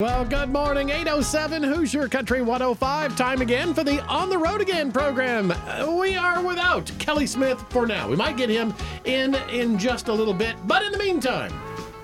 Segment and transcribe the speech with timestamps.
[0.00, 3.16] Well, good morning, 807 Hoosier Country 105.
[3.16, 5.52] Time again for the On the Road Again program.
[5.98, 8.08] We are without Kelly Smith for now.
[8.08, 8.72] We might get him
[9.06, 11.52] in in just a little bit, but in the meantime,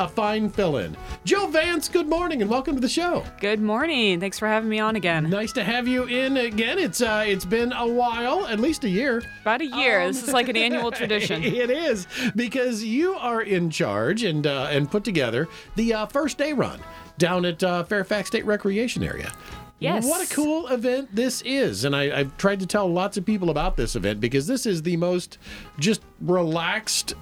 [0.00, 0.96] a fine fill in.
[1.24, 3.24] Joe Vance, good morning and welcome to the show.
[3.40, 4.18] Good morning.
[4.18, 5.30] Thanks for having me on again.
[5.30, 6.80] Nice to have you in again.
[6.80, 9.22] It's uh, it's been a while, at least a year.
[9.42, 10.00] About a year.
[10.00, 11.44] Um, this is like an annual tradition.
[11.44, 16.38] It is because you are in charge and uh, and put together the uh, first
[16.38, 16.80] day run
[17.18, 19.32] down at uh, Fairfax State Recreation Area.
[19.80, 20.06] Yes.
[20.06, 21.84] What a cool event this is.
[21.84, 24.82] And I, I've tried to tell lots of people about this event because this is
[24.82, 25.36] the most
[25.78, 27.14] just relaxed.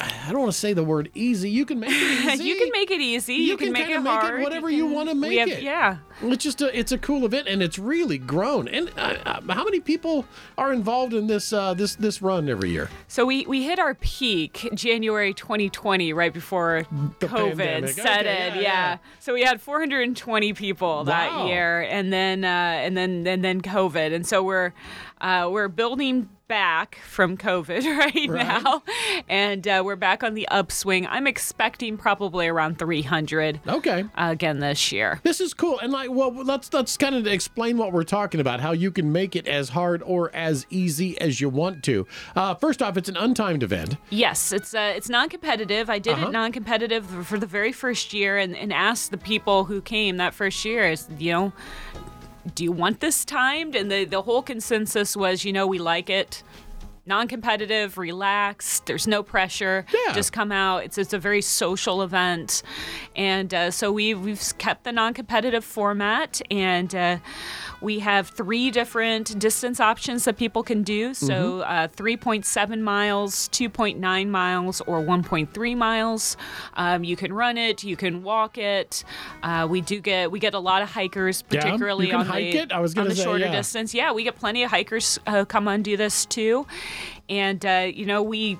[0.00, 1.50] I don't want to say the word easy.
[1.50, 1.94] You can make it
[2.34, 2.44] easy.
[2.44, 3.34] you can make it easy.
[3.34, 4.42] You, can, make kinda it hard.
[4.42, 5.62] whatever you you want to make have- it.
[5.62, 5.96] Yeah.
[6.22, 8.66] It's just a it's a cool event and it's really grown.
[8.68, 10.24] And uh, uh, how many people
[10.56, 12.88] are involved in this uh, this this run every year?
[13.06, 16.86] So we, we hit our peak January 2020, right before
[17.20, 17.90] The COVID pandemic.
[17.90, 18.54] set Okay, in.
[18.54, 18.98] yeah, Yeah, yeah.
[19.20, 21.02] So we had 420 people Wow.
[21.04, 24.72] that year, and then uh, and then and then COVID, and so we're
[25.20, 28.30] uh, we're building back from COVID right, Right.
[28.64, 28.82] now,
[29.28, 31.06] and uh, we're back on the upswing.
[31.06, 34.00] I'm expecting probably around 300 Okay.
[34.02, 35.20] uh, again this year.
[35.24, 38.60] This is cool, and like, well, let's let's kind of explain what we're talking about.
[38.60, 42.06] How you can make it as hard or as easy as you want to.
[42.34, 43.96] Uh, first off, it's an untimed event.
[44.10, 45.88] Yes, it's uh, it's non-competitive.
[45.90, 46.28] I did Uh-huh.
[46.28, 50.34] it non-competitive for the very first year, and, and asked the people who came that
[50.34, 51.52] first year, is you know,
[52.54, 53.76] do you want this timed?
[53.76, 56.42] And the the whole consensus was, you know, we like it.
[57.08, 58.84] Non-competitive, relaxed.
[58.86, 59.86] There's no pressure.
[59.92, 60.12] Yeah.
[60.12, 60.84] Just come out.
[60.84, 62.62] It's it's a very social event,
[63.16, 67.16] and uh, so we we've kept the non-competitive format, and uh,
[67.80, 71.14] we have three different distance options that people can do.
[71.14, 76.36] So uh, 3.7 miles, 2.9 miles, or 1.3 miles.
[76.74, 77.84] Um, you can run it.
[77.84, 79.04] You can walk it.
[79.42, 82.26] Uh, we do get we get a lot of hikers, Yeah, you particularly can on
[82.26, 82.72] hike the it?
[82.72, 83.52] I was on gonna the say, shorter yeah.
[83.52, 83.94] distance.
[83.94, 86.66] Yeah, we get plenty of hikers uh, come on do this too,
[87.28, 88.58] and uh, you know we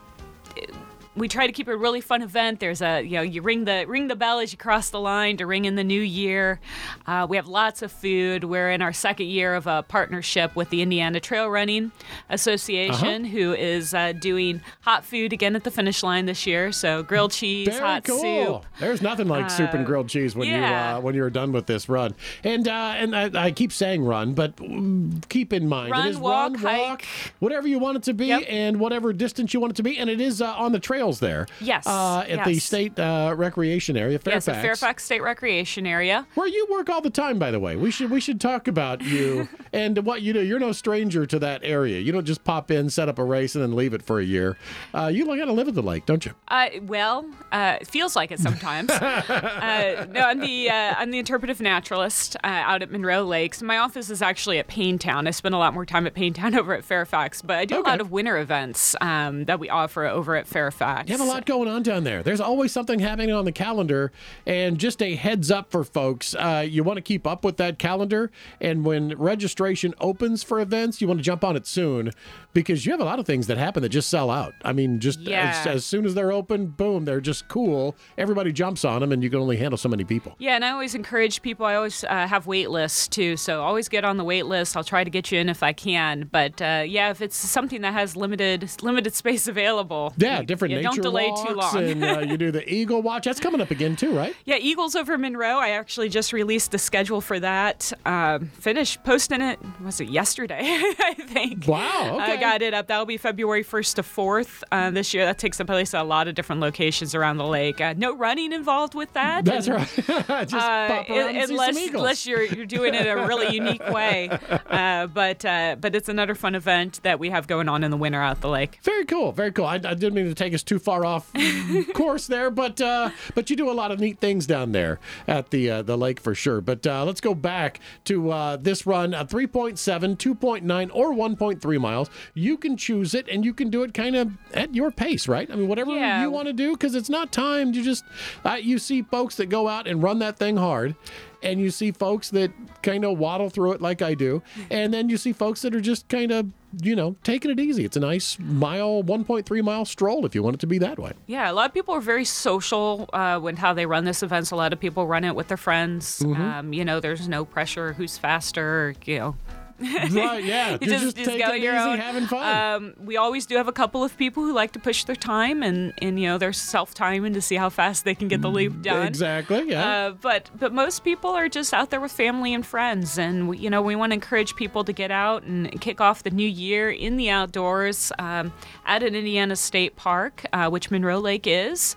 [1.18, 2.60] we try to keep it a really fun event.
[2.60, 5.36] There's a you know you ring the ring the bell as you cross the line
[5.38, 6.60] to ring in the new year.
[7.06, 8.44] Uh, we have lots of food.
[8.44, 11.92] We're in our second year of a partnership with the Indiana Trail Running
[12.30, 13.32] Association, Uh-huh.
[13.32, 16.72] who is uh, doing hot food again at the finish line this year.
[16.72, 18.18] So grilled cheese, Very hot cool.
[18.20, 18.64] soup.
[18.78, 20.92] There's nothing like soup and Uh, grilled cheese when yeah.
[20.92, 22.14] you uh, when you're done with this run.
[22.44, 26.10] And uh, and I, I keep saying run, but mm, keep in mind Run, it
[26.10, 27.06] is walk, run, hike.
[27.38, 28.42] whatever you want it to be, Yep.
[28.48, 29.98] and whatever distance you want it to be.
[29.98, 31.46] And it is uh, on the trails there.
[31.60, 32.64] Yes, Uh, at the yes.
[32.64, 34.46] state uh, recreation area, Fairfax.
[34.46, 36.26] Yes, the Fairfax State Recreation Area.
[36.34, 37.76] Where you work all the time, by the way.
[37.76, 40.40] We should we should talk about you and what you do.
[40.42, 42.00] You're no stranger to that area.
[42.00, 44.24] You don't just pop in, set up a race, and then leave it for a
[44.24, 44.56] year.
[44.94, 46.32] Uh, you got to live at the lake, don't you?
[46.48, 48.90] Uh, well, uh, it feels like it sometimes.
[48.90, 53.62] uh, no, I'm the uh, I'm the interpretive naturalist uh, out at Monroe Lakes.
[53.62, 55.26] My office is actually at Paynetown.
[55.28, 57.88] I spend a lot more time at Paynetown over at Fairfax, but I do Okay.
[57.88, 60.87] a lot of winter events um, that we offer over at Fairfax.
[61.06, 62.22] You have a lot going on down there.
[62.22, 64.12] There's always something happening on the calendar,
[64.46, 67.78] and just a heads up for folks: uh, you want to keep up with that
[67.78, 72.10] calendar, and when registration opens for events, you want to jump on it soon
[72.52, 74.52] because you have a lot of things that happen that just sell out.
[74.64, 75.54] I mean, just Yeah.
[75.60, 77.94] as, as soon as they're open, boom, they're just cool.
[78.16, 80.34] Everybody jumps on them, and you can only handle so many people.
[80.38, 81.66] Yeah, and I always encourage people.
[81.66, 84.76] I always uh, have wait lists too, so always get on the wait list.
[84.76, 86.28] I'll try to get you in if I can.
[86.32, 90.88] But uh, yeah, if it's something that has limited limited space available, Yeah, different nature
[90.96, 91.76] don't delay too long.
[91.76, 93.24] and uh, you do the Eagle Watch.
[93.24, 94.34] That's coming up again too, right?
[94.44, 95.58] Yeah, Eagles over Monroe.
[95.58, 97.92] I actually just released the schedule for that.
[98.04, 99.58] Um, finished posting it.
[99.84, 100.60] Was it yesterday?
[100.62, 101.66] I think.
[101.66, 102.32] Wow, okay.
[102.32, 102.86] I got it up.
[102.88, 105.24] That'll be February 1st to 4th uh, this year.
[105.24, 107.80] That takes place at a lot of different locations around the lake.
[107.80, 109.44] Uh, no running involved with that.
[109.44, 109.88] That's and, right.
[110.48, 112.00] just Uh, pop around and see unless some eagles.
[112.00, 114.28] unless you're you're doing it a really unique way,
[114.70, 117.96] uh, but uh, but it's another fun event that we have going on in the
[117.96, 118.78] winter out at the lake.
[118.82, 119.66] Very cool, very cool.
[119.66, 121.32] I, I didn't mean to take us too far off
[121.94, 125.50] course there, but uh, but you do a lot of neat things down there at
[125.50, 126.60] the uh, the lake for sure.
[126.60, 132.10] But uh, let's go back to uh, this run: uh, 3.7, 2.9, or 1.3 miles.
[132.34, 135.50] You can choose it, and you can do it kind of at your pace, right?
[135.50, 136.22] I mean, whatever Yeah.
[136.22, 137.74] you want to do, because it's not timed.
[137.74, 138.04] You just
[138.44, 140.94] uh, you see folks that go out and run that thing hard.
[141.42, 142.50] And you see folks that
[142.82, 144.42] kind of waddle through it like I do.
[144.70, 146.46] And then you see folks that are just kind of,
[146.82, 147.84] you know, taking it easy.
[147.84, 151.12] It's a nice mile, 1.3 mile stroll if you want it to be that way.
[151.26, 154.50] Yeah, a lot of people are very social uh, when how they run this event.
[154.50, 156.20] A lot of people run it with their friends.
[156.20, 156.42] Mm-hmm.
[156.42, 158.94] Um, you know, there's no pressure who's faster.
[159.04, 159.36] You know,
[160.18, 160.72] Right, yeah.
[160.72, 161.98] You just, just just taking go it your easy, own.
[161.98, 162.74] having fun.
[162.74, 165.62] Um, we always do have a couple of people who like to push their time
[165.62, 168.48] and, and you know they're self timing to see how fast they can get the
[168.48, 169.06] loop done.
[169.06, 169.88] Exactly, yeah.
[169.88, 173.58] Uh, but but most people are just out there with family and friends, and we,
[173.58, 176.48] you know we want to encourage people to get out and kick off the new
[176.48, 178.52] year in the outdoors um,
[178.84, 181.94] at an Indiana State Park, uh, which Monroe Lake is,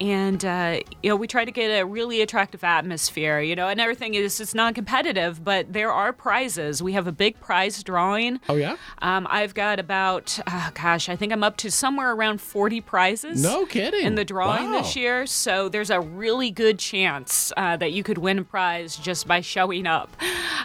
[0.00, 3.40] and uh, you know we try to get a really attractive atmosphere.
[3.40, 6.82] You know, and everything is it's non-competitive, but there are prizes.
[6.82, 8.40] We have a big prize drawing.
[8.48, 8.76] oh, yeah?
[9.02, 13.42] Um, I've got about, uh, gosh, I think I'm up to somewhere around 40 prizes.
[13.42, 14.06] No kidding.
[14.06, 14.80] In the drawing Wow.
[14.80, 15.26] this year.
[15.26, 19.42] So there's a really good chance uh, that you could win a prize just by
[19.42, 20.08] showing up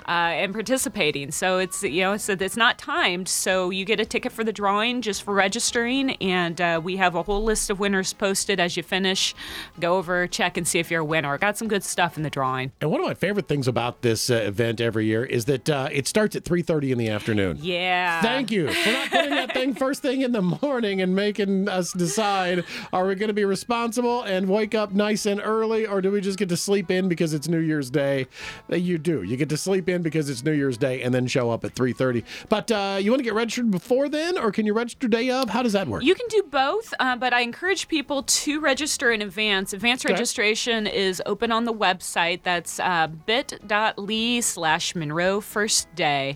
[0.07, 0.11] uh,
[0.41, 1.31] and participating.
[1.31, 3.27] So it's, you know, it's, it's not timed.
[3.27, 6.11] So you get a ticket for the drawing just for registering.
[6.21, 9.35] And uh, we have a whole list of winners posted as you finish.
[9.81, 11.37] Go over, check, and see if you're a winner.
[11.37, 12.71] Got some good stuff in the drawing.
[12.79, 15.89] And one of my favorite things about this uh, event every year is that uh,
[15.91, 17.57] it starts at 3.30 in the afternoon.
[17.61, 18.21] Yeah.
[18.21, 21.91] Thank you for not putting that thing first thing in the morning and making us
[21.93, 22.63] decide
[22.93, 26.21] are we going to be responsible and wake up nice and early or do we
[26.21, 28.27] just get to sleep in because it's New Year's Day?
[28.71, 29.23] Uh, You do.
[29.23, 31.73] You get to sleep in because it's New Year's Day and then show up at
[31.75, 32.23] 3:30.
[32.49, 35.49] But uh, you want to get registered before then or can you register day of?
[35.49, 36.03] How does that work?
[36.03, 39.73] You can do both, uh, but I encourage people to register in advance.
[39.73, 40.13] Advance Okay.
[40.13, 42.41] registration is open on the website.
[42.43, 46.34] That's uh, bit.ly slash Monroe First Day.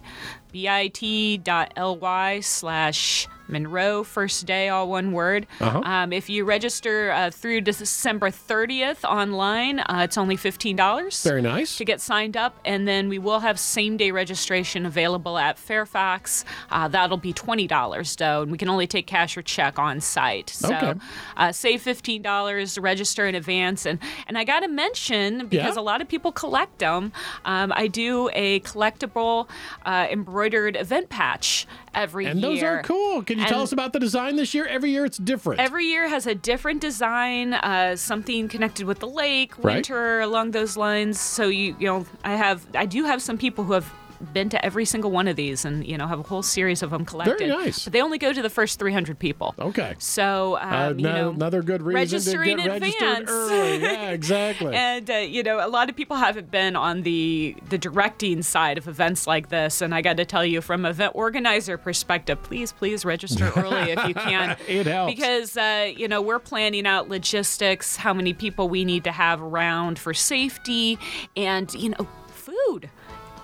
[0.52, 5.48] bit.ly slash Monroe First Day, all one word.
[5.60, 5.82] Uh-huh.
[5.84, 11.78] Um, if you register uh, through December 30th online, uh, it's only $15 Very nice.
[11.78, 16.46] to get signed up, and then we will have same day registration available at Fairfax.
[16.70, 20.00] Uh, that'll be twenty dollars though, and we can only take cash or check on
[20.00, 20.50] site.
[20.50, 20.94] So Okay.
[21.38, 25.82] uh, save fifteen dollars, register in advance, and and I got to mention because Yeah.
[25.82, 27.12] a lot of people collect them.
[27.46, 29.48] Um, I do a collectible
[29.86, 32.32] uh, embroidered event patch every year.
[32.34, 33.24] And those are cool.
[33.24, 34.66] Can you tell us about the design this year?
[34.66, 35.60] Every year it's different.
[35.62, 39.76] Every year has a different design, uh, something connected with the lake, Right.
[39.76, 41.20] winter along those lines.
[41.20, 43.92] So you you know, I have I do have some people who have
[44.34, 46.90] been to every single one of these and you know have a whole series of
[46.92, 47.38] them collected.
[47.40, 47.84] Very nice.
[47.86, 49.56] But they only go to the first 300 people.
[49.60, 49.96] okay.
[49.98, 53.30] So um, Uh, you know, another good reason to registering get in registered advance.
[53.30, 53.82] early.
[53.82, 54.76] Yeah, exactly.
[54.76, 58.78] And uh, you know, a lot of people haven't been on the the directing side
[58.78, 62.72] of events like this, and I got to tell you, from event organizer perspective, please,
[62.72, 64.58] please register early if you can.
[64.68, 65.14] It helps.
[65.16, 69.42] because uh, you know we're planning out logistics, how many people we need to have
[69.42, 70.98] around for safety,
[71.38, 72.08] and you know.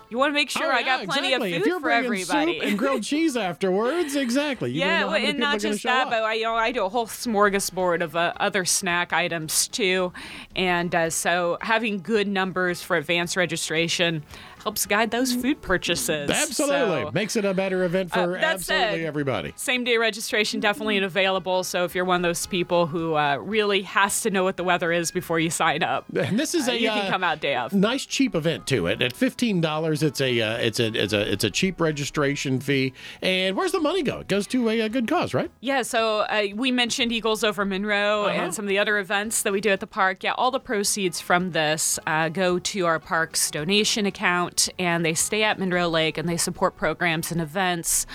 [0.10, 1.52] You want to make sure Oh, I got yeah, plenty exactly.
[1.54, 2.60] of if food you're for everybody.
[2.60, 4.72] soup and grilled cheese afterwards, exactly.
[4.72, 6.12] You Yeah, don't know how well, and not just that, up.
[6.12, 10.14] but I, you know, I do a whole smorgasbord of uh, other snack items too,
[10.56, 14.24] and uh, so having good numbers for advance registration
[14.66, 16.28] helps guide those food purchases.
[16.30, 17.04] Absolutely.
[17.04, 19.54] So, Makes it a better event for Uh, absolutely everybody.
[19.56, 21.64] same day registration definitely available.
[21.64, 24.64] So if you're one of those people who uh, really has to know what the
[24.64, 27.24] weather is before you sign up, And this is uh, a you uh, can come
[27.24, 27.74] out day of.
[27.74, 29.04] nice cheap event to it.
[29.04, 32.94] At fifteen dollars, it's a uh, it's a it's a it's a cheap registration fee.
[33.22, 34.20] And where's the money go?
[34.22, 35.52] It goes to a, a good cause, right?
[35.62, 38.32] Yeah, so uh, we mentioned Eagles over Monroe Uh-huh.
[38.42, 40.24] and some of the other events that we do at the park.
[40.24, 45.14] Yeah, all the proceeds from this uh, go to our park's donation account, and they
[45.14, 48.06] stay at Monroe Lake and they support programs and events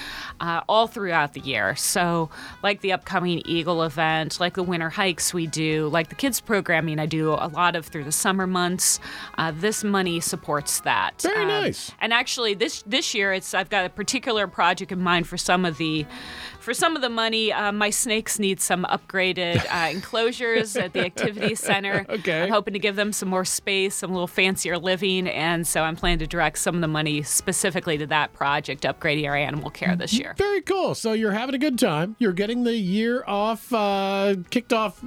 [0.40, 1.76] uh, all throughout the year.
[1.76, 2.31] So,
[2.62, 6.98] like the upcoming Eagle event, like the winter hikes we do, like the kids programming
[6.98, 9.00] I do a lot of through the summer months.
[9.38, 11.20] Uh, this money supports that.
[11.22, 11.92] Very Um, nice.
[12.00, 15.64] and actually, this this year, it's I've got a particular project in mind for some
[15.64, 16.06] of the,
[16.61, 17.52] for some of the money.
[17.52, 22.07] Uh, my snakes need some upgraded uh, enclosures at the activity center.
[22.21, 22.43] Okay.
[22.43, 25.97] I'm hoping to give them some more space, some little fancier living, and so I'm
[25.97, 29.97] planning to direct some of the money specifically to that project, upgrading our animal care
[29.97, 30.35] this year.
[30.37, 30.95] Very cool.
[30.95, 32.17] So you're having a good time.
[32.19, 35.00] You're getting the year off, uh, kicked off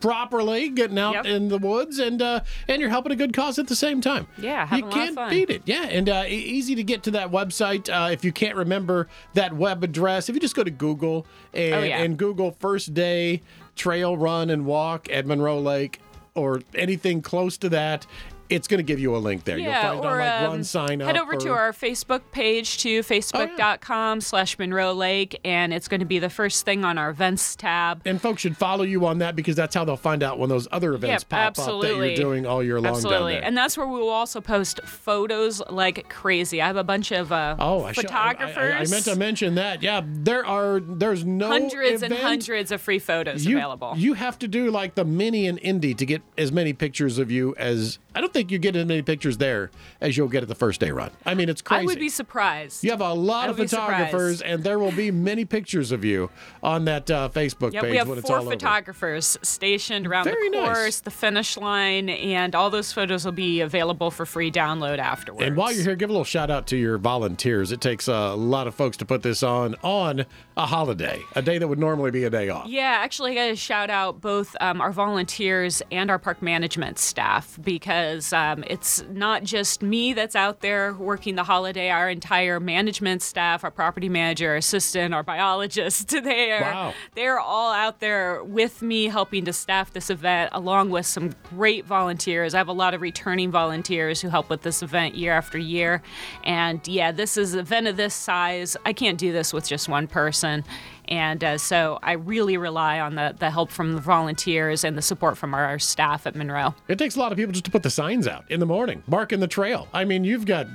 [0.00, 1.26] properly, getting out Yep.
[1.26, 4.26] in the woods, and uh, and you're helping a good cause at the same time.
[4.38, 5.62] Yeah, having you a lot of can't beat it.
[5.66, 7.88] Yeah, and uh, easy to get to that website.
[7.90, 11.74] Uh, if you can't remember that web address, if you just go to Google and,
[11.74, 12.02] Oh, yeah.
[12.02, 13.42] and Google first day
[13.74, 16.00] trail run and walk at Monroe Lake
[16.34, 18.06] or anything close to that.
[18.48, 19.58] It's going to give you a link there.
[19.58, 21.06] Yeah, You'll find or on like um, sign up.
[21.06, 26.06] head over to our Facebook page to facebook.com slash Monroe Lake, and it's going to
[26.06, 28.02] be the first thing on our events tab.
[28.04, 30.68] And folks should follow you on that because that's how they'll find out when those
[30.72, 33.36] other events Yep, pop up that you're doing all year long Absolutely.
[33.36, 36.60] And that's where we will also post photos like crazy.
[36.62, 38.92] I have a bunch of uh, Oh, I, should- I- I- photographers.
[38.92, 39.82] I, meant to mention that.
[39.82, 40.80] Yeah, there are.
[40.80, 43.94] There's no hundreds and hundreds of free photos You, available.
[43.96, 47.30] you have to do like the mini and Indy to get as many pictures of
[47.30, 47.98] you as.
[48.14, 50.78] I don't think you get as many pictures there as you'll get at the first
[50.80, 51.10] day run.
[51.24, 51.82] I mean, it's crazy.
[51.82, 52.84] I would be surprised.
[52.84, 56.30] You have a lot of photographers, and there will be many pictures of you
[56.62, 58.50] on that uh, Facebook Yeah, page we have when it's four all over.
[58.50, 60.66] four photographers stationed around Very the nice.
[60.76, 65.44] course, the finish line, and all those photos will be available for free download afterwards.
[65.44, 67.72] And while you're here, give a little shout out to your volunteers.
[67.72, 70.26] It takes a lot of folks to put this on on
[70.56, 72.66] a holiday, a day that would normally be a day off.
[72.68, 76.98] Yeah, actually, I got to shout out both um, our volunteers and our park management
[76.98, 81.90] staff because um, it's not just me that's out there working the holiday.
[81.90, 86.94] Our entire management staff, our property manager, our assistant, our biologist, they are Wow.
[87.14, 91.84] they're all out there with me helping to staff this event, along with some great
[91.86, 92.54] volunteers.
[92.54, 96.02] I have a lot of returning volunteers who help with this event year after year,
[96.44, 98.76] and yeah, this is an event of this size.
[98.84, 100.64] I can't do this with just one person.
[101.08, 105.02] And uh, so I really rely on the, the help from the volunteers and the
[105.02, 106.74] support from our staff at Monroe.
[106.88, 109.02] It takes a lot of people just to put the signs out in the morning,
[109.06, 109.88] marking the trail.
[109.92, 110.66] I mean, you've got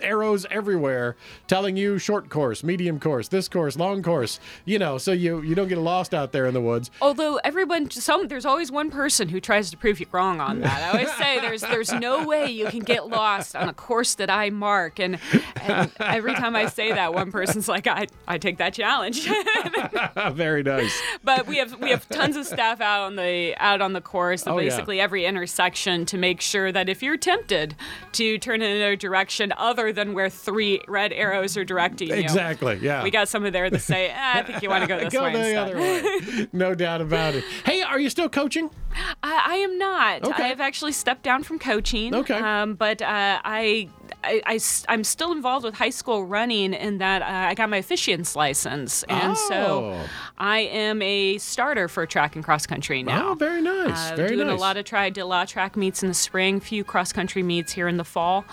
[0.00, 5.12] arrows everywhere telling you short course, medium course, this course, long course, you know, so
[5.12, 6.90] you, you don't get lost out there in the woods.
[7.00, 10.82] Although everyone, some there's always one person who tries to prove you wrong on that.
[10.82, 14.30] I always say there's there's no way you can get lost on a course that
[14.30, 15.18] I mark, and,
[15.60, 19.26] and every time I say that, one person's like, I, I take that challenge.
[20.32, 21.00] Very nice.
[21.24, 24.44] but we have we have tons of staff out on the out on the course,
[24.46, 24.68] Oh, yeah.
[24.68, 27.74] basically every intersection, to make sure that if you're tempted
[28.12, 32.78] to turn in a direction other than where three red arrows are directing you, Exactly.
[32.82, 33.02] Yeah.
[33.02, 35.12] we got some of there that say, eh, I think you want to go this
[35.12, 35.58] Go way the instead.
[35.68, 36.48] other way.
[36.52, 37.44] No doubt about it.
[37.64, 38.70] Hey, are you still coaching?
[39.22, 40.24] I, I am not.
[40.24, 40.50] Okay.
[40.50, 42.14] I've actually stepped down from coaching.
[42.14, 42.34] Okay.
[42.34, 43.88] Um, but uh, I,
[44.24, 47.78] I, I, am still involved with high school running in that uh, I got my
[47.78, 49.02] officiant's license.
[49.04, 50.08] And so Oh.
[50.38, 53.30] I am a starter for track and cross country now.
[53.30, 54.12] Oh, very nice.
[54.12, 54.58] Uh, very doing nice.
[54.58, 57.12] a lot of try did a lot of track meets in the spring, few cross
[57.12, 58.44] country meets here in the fall.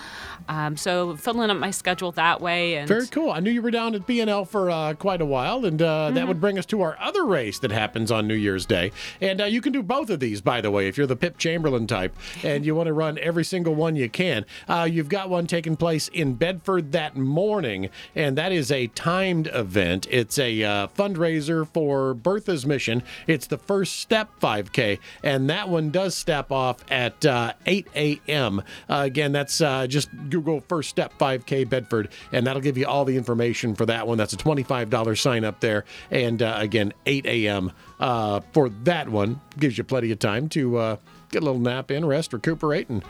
[0.48, 2.76] Um, so filling up my schedule that way.
[2.76, 3.32] And Very cool.
[3.32, 6.16] I knew you were down at BNL for uh, quite a while, and uh, Mm-hmm.
[6.16, 8.92] that would bring us to our other race that happens on New Year's Day.
[9.22, 11.38] And uh, you can do both of these, by the way, if you're the Pip
[11.38, 14.46] Chamberlain type and you want to run every single one you can.
[14.68, 19.48] Uh, you've got one taking place in Bedford that morning, and that is a timed
[19.48, 20.08] event.
[20.10, 23.04] It's a uh, fundraiser for Bertha's Mission.
[23.28, 28.62] It's the first step 5K, and that one does step off at uh, 8 a.m.
[28.88, 33.04] Uh, again, that's uh, just Google First Step 5K Bedford, and that'll give you all
[33.04, 34.18] the information for that one.
[34.18, 35.84] That's a $25 sign up there.
[36.10, 37.74] And uh, again, 8 a.m.
[38.00, 40.98] Uh, for that one gives you plenty of time to.
[41.30, 43.04] Get a little nap in, rest, recuperate, and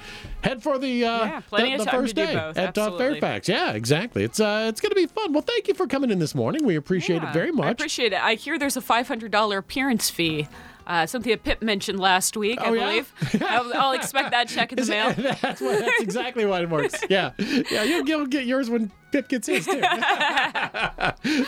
[0.44, 2.58] head for the uh, Yeah, plenty the, of the time to first do day both,
[2.58, 2.98] at uh.
[2.98, 3.48] Fairfax.
[3.50, 4.24] Yeah, exactly.
[4.24, 5.34] It's uh, it's going to be fun.
[5.34, 6.66] Well, thank you for coming in this morning.
[6.66, 7.66] We appreciate Yeah, it very much.
[7.68, 8.22] I appreciate it.
[8.22, 10.48] I hear there's a $500 appearance fee.
[10.88, 12.86] Uh, something that Pip mentioned last week, Oh, I yeah?
[12.88, 13.14] believe.
[13.48, 15.14] I'll, I'll expect that check in the Is it- mail.
[15.42, 16.96] that's, what, that's exactly why it works.
[17.10, 17.84] Yeah, yeah.
[17.84, 19.82] You'll, you'll get yours when Pip gets his too.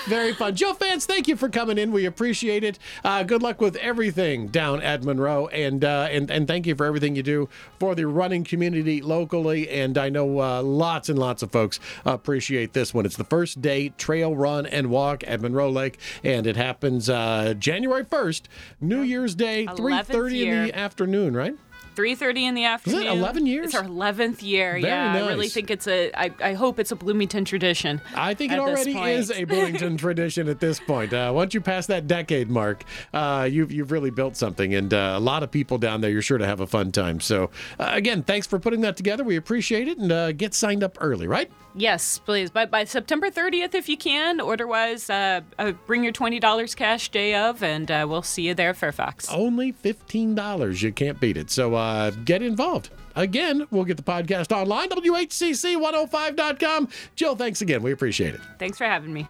[0.07, 0.55] Very fun.
[0.55, 1.91] Joe Vance, thank you for coming in.
[1.91, 2.79] We appreciate it.
[3.03, 6.85] Uh, good luck with everything down at Monroe, and uh, and and thank you for
[6.85, 7.49] everything you do
[7.79, 9.69] for the running community locally.
[9.69, 13.05] And I know uh, lots and lots of folks appreciate this one.
[13.05, 17.53] It's the first day trail run and walk at Monroe Lake, and it happens uh,
[17.57, 18.49] January first,
[18.79, 21.35] New Year's Day, three thirty 11th in the afternoon.
[21.35, 21.55] Right?
[21.95, 23.07] 3.30 in the afternoon.
[23.07, 23.65] 11 years?
[23.67, 24.71] It's our 11th year.
[24.71, 28.01] Very yeah, I really think it's a, I, I hope it's a Bloomington tradition.
[28.15, 31.13] I think it already is a Bloomington tradition at this point.
[31.13, 32.83] Uh, once you pass that decade mark,
[33.13, 36.11] uh, you've you've really built something, and uh, a lot of people down there.
[36.11, 37.19] You're sure to have a fun time.
[37.19, 39.23] So uh, again, thanks for putting that together.
[39.23, 41.51] We appreciate it, and uh, get signed up early, right?
[41.73, 42.49] Yes, please.
[42.49, 47.33] But by September 30th, if you can, order-wise, uh, uh, bring your $20 cash day
[47.35, 49.29] of, and uh, we'll see you there at Fairfax.
[49.29, 50.81] Only fifteen dollars.
[50.81, 51.49] You can't beat it.
[51.49, 52.89] So uh, get involved.
[53.15, 54.89] Again, we'll get the podcast online.
[54.89, 56.87] WHCC105.com.
[57.15, 57.83] Jill, thanks again.
[57.83, 58.41] We appreciate it.
[58.59, 59.27] Thanks for having me.